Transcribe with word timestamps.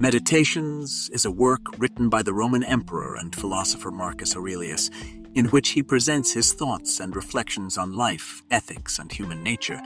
Meditations 0.00 1.10
is 1.12 1.24
a 1.24 1.30
work 1.30 1.76
written 1.76 2.08
by 2.08 2.22
the 2.22 2.32
Roman 2.32 2.62
emperor 2.62 3.16
and 3.16 3.34
philosopher 3.34 3.90
Marcus 3.90 4.36
Aurelius, 4.36 4.90
in 5.34 5.46
which 5.46 5.70
he 5.70 5.82
presents 5.82 6.32
his 6.32 6.52
thoughts 6.52 7.00
and 7.00 7.16
reflections 7.16 7.76
on 7.76 7.96
life, 7.96 8.44
ethics, 8.48 9.00
and 9.00 9.10
human 9.10 9.42
nature. 9.42 9.82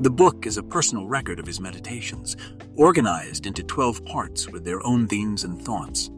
The 0.00 0.08
book 0.08 0.46
is 0.46 0.56
a 0.56 0.62
personal 0.62 1.06
record 1.06 1.38
of 1.38 1.46
his 1.46 1.60
meditations, 1.60 2.38
organized 2.76 3.44
into 3.44 3.62
12 3.62 4.02
parts 4.06 4.48
with 4.48 4.64
their 4.64 4.82
own 4.86 5.06
themes 5.06 5.44
and 5.44 5.60
thoughts. 5.60 6.10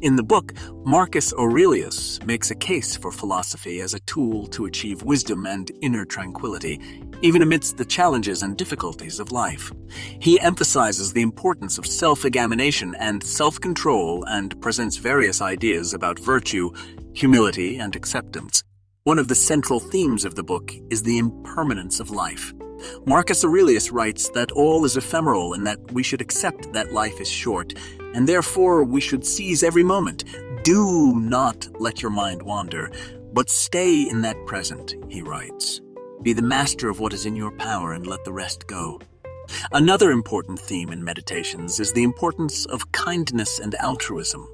In 0.00 0.16
the 0.16 0.22
book, 0.22 0.52
Marcus 0.84 1.32
Aurelius 1.34 2.22
makes 2.24 2.50
a 2.50 2.54
case 2.54 2.96
for 2.96 3.12
philosophy 3.12 3.80
as 3.80 3.94
a 3.94 4.00
tool 4.00 4.46
to 4.48 4.66
achieve 4.66 5.02
wisdom 5.02 5.46
and 5.46 5.70
inner 5.82 6.04
tranquility, 6.04 6.80
even 7.22 7.42
amidst 7.42 7.76
the 7.76 7.84
challenges 7.84 8.42
and 8.42 8.56
difficulties 8.56 9.20
of 9.20 9.32
life. 9.32 9.72
He 10.20 10.40
emphasizes 10.40 11.12
the 11.12 11.22
importance 11.22 11.78
of 11.78 11.86
self-examination 11.86 12.94
and 12.98 13.22
self-control 13.22 14.24
and 14.24 14.60
presents 14.60 14.96
various 14.96 15.42
ideas 15.42 15.94
about 15.94 16.18
virtue, 16.18 16.70
humility, 17.14 17.78
and 17.78 17.94
acceptance. 17.96 18.62
One 19.04 19.18
of 19.18 19.28
the 19.28 19.34
central 19.34 19.80
themes 19.80 20.24
of 20.24 20.34
the 20.34 20.44
book 20.44 20.72
is 20.90 21.02
the 21.02 21.18
impermanence 21.18 21.98
of 21.98 22.10
life. 22.10 22.52
Marcus 23.06 23.44
Aurelius 23.44 23.90
writes 23.90 24.28
that 24.30 24.52
all 24.52 24.84
is 24.84 24.96
ephemeral 24.96 25.54
and 25.54 25.66
that 25.66 25.78
we 25.92 26.02
should 26.02 26.20
accept 26.20 26.72
that 26.72 26.92
life 26.92 27.20
is 27.20 27.28
short, 27.28 27.74
and 28.14 28.28
therefore 28.28 28.84
we 28.84 29.00
should 29.00 29.24
seize 29.24 29.62
every 29.62 29.84
moment. 29.84 30.24
Do 30.64 31.14
not 31.18 31.68
let 31.78 32.02
your 32.02 32.10
mind 32.10 32.42
wander, 32.42 32.90
but 33.32 33.50
stay 33.50 34.08
in 34.08 34.22
that 34.22 34.46
present, 34.46 34.94
he 35.08 35.22
writes. 35.22 35.80
Be 36.22 36.32
the 36.32 36.42
master 36.42 36.88
of 36.88 37.00
what 37.00 37.12
is 37.12 37.26
in 37.26 37.36
your 37.36 37.52
power 37.52 37.92
and 37.92 38.06
let 38.06 38.24
the 38.24 38.32
rest 38.32 38.66
go. 38.66 39.00
Another 39.72 40.10
important 40.10 40.58
theme 40.58 40.90
in 40.90 41.02
meditations 41.02 41.80
is 41.80 41.92
the 41.92 42.02
importance 42.02 42.66
of 42.66 42.92
kindness 42.92 43.58
and 43.58 43.74
altruism. 43.76 44.46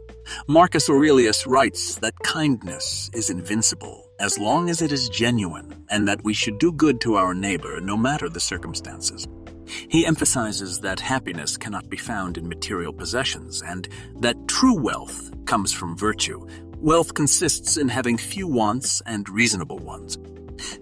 Marcus 0.46 0.88
Aurelius 0.88 1.46
writes 1.46 1.96
that 1.96 2.18
kindness 2.22 3.10
is 3.12 3.30
invincible 3.30 4.08
as 4.20 4.38
long 4.38 4.70
as 4.70 4.80
it 4.80 4.92
is 4.92 5.08
genuine 5.08 5.84
and 5.90 6.06
that 6.08 6.22
we 6.24 6.32
should 6.32 6.58
do 6.58 6.72
good 6.72 7.00
to 7.00 7.16
our 7.16 7.34
neighbor 7.34 7.80
no 7.80 7.96
matter 7.96 8.28
the 8.28 8.40
circumstances. 8.40 9.26
He 9.66 10.06
emphasizes 10.06 10.80
that 10.80 11.00
happiness 11.00 11.56
cannot 11.56 11.88
be 11.88 11.96
found 11.96 12.38
in 12.38 12.48
material 12.48 12.92
possessions 12.92 13.62
and 13.62 13.88
that 14.16 14.48
true 14.48 14.78
wealth 14.78 15.30
comes 15.46 15.72
from 15.72 15.96
virtue. 15.96 16.46
Wealth 16.78 17.14
consists 17.14 17.76
in 17.76 17.88
having 17.88 18.18
few 18.18 18.46
wants 18.46 19.00
and 19.06 19.28
reasonable 19.28 19.78
ones. 19.78 20.18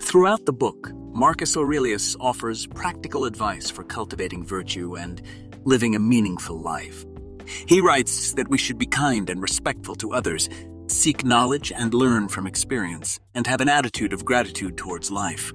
Throughout 0.01 0.47
the 0.47 0.53
book, 0.53 0.91
Marcus 1.15 1.57
Aurelius 1.57 2.17
offers 2.21 2.67
practical 2.67 3.25
advice 3.25 3.71
for 3.71 3.85
cultivating 3.85 4.45
virtue 4.45 4.97
and 4.97 5.23
living 5.65 5.95
a 5.95 5.99
meaningful 5.99 6.59
life. 6.61 7.05
He 7.67 7.81
writes 7.81 8.33
that 8.35 8.49
we 8.49 8.59
should 8.59 8.79
be 8.79 8.87
kind 8.87 9.29
and 9.31 9.41
respectful 9.41 9.95
to 9.97 10.13
others, 10.13 10.49
seek 10.87 11.25
knowledge 11.25 11.73
and 11.73 11.95
learn 11.95 12.29
from 12.29 12.47
experience, 12.47 13.21
and 13.35 13.47
have 13.47 13.61
an 13.61 13.69
attitude 13.69 14.13
of 14.13 14.25
gratitude 14.25 14.77
towards 14.77 15.11
life. 15.11 15.53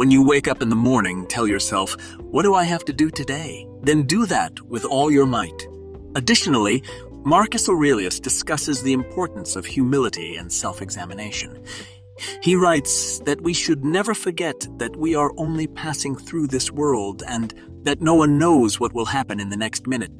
When 0.00 0.10
you 0.10 0.22
wake 0.22 0.48
up 0.48 0.62
in 0.62 0.70
the 0.70 0.76
morning, 0.76 1.26
tell 1.26 1.46
yourself, 1.46 1.94
What 2.20 2.44
do 2.44 2.54
I 2.54 2.64
have 2.64 2.86
to 2.86 2.92
do 2.94 3.10
today? 3.10 3.66
Then 3.82 4.04
do 4.04 4.24
that 4.24 4.58
with 4.62 4.86
all 4.86 5.10
your 5.10 5.26
might. 5.26 5.68
Additionally, 6.14 6.82
Marcus 7.22 7.68
Aurelius 7.68 8.18
discusses 8.18 8.82
the 8.82 8.94
importance 8.94 9.56
of 9.56 9.66
humility 9.66 10.36
and 10.36 10.50
self 10.50 10.80
examination. 10.80 11.62
He 12.42 12.56
writes 12.56 13.18
that 13.26 13.42
we 13.42 13.52
should 13.52 13.84
never 13.84 14.14
forget 14.14 14.66
that 14.78 14.96
we 14.96 15.14
are 15.14 15.34
only 15.36 15.66
passing 15.66 16.16
through 16.16 16.46
this 16.46 16.70
world 16.70 17.22
and 17.28 17.52
that 17.82 18.00
no 18.00 18.14
one 18.14 18.38
knows 18.38 18.80
what 18.80 18.94
will 18.94 19.04
happen 19.04 19.38
in 19.38 19.50
the 19.50 19.56
next 19.58 19.86
minute. 19.86 20.12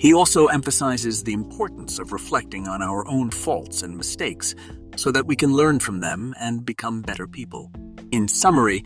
He 0.00 0.12
also 0.12 0.48
emphasizes 0.48 1.22
the 1.22 1.34
importance 1.34 2.00
of 2.00 2.12
reflecting 2.12 2.66
on 2.66 2.82
our 2.82 3.06
own 3.06 3.30
faults 3.30 3.84
and 3.84 3.96
mistakes 3.96 4.56
so 4.96 5.12
that 5.12 5.26
we 5.26 5.36
can 5.36 5.54
learn 5.54 5.78
from 5.78 6.00
them 6.00 6.34
and 6.40 6.66
become 6.66 7.00
better 7.00 7.28
people. 7.28 7.70
In 8.10 8.26
summary, 8.26 8.82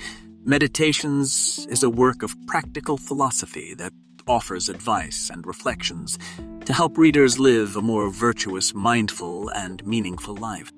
Meditations 0.47 1.67
is 1.71 1.83
a 1.83 1.89
work 1.89 2.23
of 2.23 2.37
practical 2.47 2.99
philosophy 2.99 3.73
that 3.77 3.95
offers 4.29 4.69
advice 4.69 5.31
and 5.33 5.47
reflections 5.47 6.19
to 6.67 6.75
help 6.75 6.99
readers 6.99 7.39
live 7.39 7.77
a 7.77 7.81
more 7.81 8.11
virtuous, 8.11 8.75
mindful, 8.75 9.49
and 9.49 9.87
meaningful 9.87 10.37
life. 10.37 10.71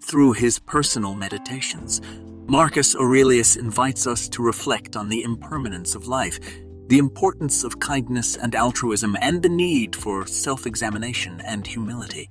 Through 0.00 0.32
his 0.32 0.58
personal 0.58 1.14
meditations, 1.14 2.00
Marcus 2.46 2.96
Aurelius 2.96 3.56
invites 3.56 4.06
us 4.06 4.26
to 4.30 4.42
reflect 4.42 4.96
on 4.96 5.10
the 5.10 5.22
impermanence 5.22 5.94
of 5.94 6.08
life, 6.08 6.40
the 6.86 6.96
importance 6.96 7.62
of 7.62 7.80
kindness 7.80 8.36
and 8.36 8.54
altruism, 8.54 9.18
and 9.20 9.42
the 9.42 9.50
need 9.50 9.94
for 9.94 10.26
self-examination 10.26 11.42
and 11.42 11.66
humility. 11.66 12.30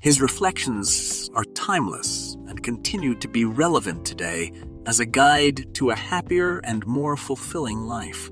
His 0.00 0.20
reflections 0.20 1.30
are 1.34 1.44
timeless 1.54 2.36
and 2.48 2.60
continue 2.60 3.14
to 3.14 3.28
be 3.28 3.44
relevant 3.44 4.04
today 4.04 4.52
as 4.88 5.00
a 5.00 5.06
guide 5.06 5.74
to 5.74 5.90
a 5.90 5.94
happier 5.94 6.60
and 6.64 6.86
more 6.86 7.14
fulfilling 7.14 7.80
life. 7.80 8.30